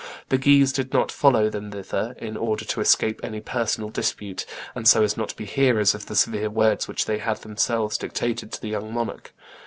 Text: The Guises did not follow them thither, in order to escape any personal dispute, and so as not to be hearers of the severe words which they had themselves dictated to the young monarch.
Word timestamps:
The 0.29 0.39
Guises 0.39 0.73
did 0.73 0.93
not 0.93 1.11
follow 1.11 1.47
them 1.51 1.69
thither, 1.69 2.15
in 2.17 2.35
order 2.35 2.65
to 2.65 2.81
escape 2.81 3.19
any 3.23 3.39
personal 3.39 3.91
dispute, 3.91 4.47
and 4.73 4.87
so 4.87 5.03
as 5.03 5.15
not 5.15 5.29
to 5.29 5.35
be 5.35 5.45
hearers 5.45 5.93
of 5.93 6.07
the 6.07 6.15
severe 6.15 6.49
words 6.49 6.87
which 6.87 7.05
they 7.05 7.19
had 7.19 7.37
themselves 7.43 7.99
dictated 7.99 8.51
to 8.53 8.59
the 8.63 8.69
young 8.69 8.91
monarch. 8.91 9.31